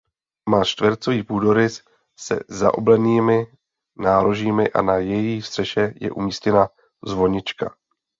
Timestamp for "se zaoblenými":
2.19-3.45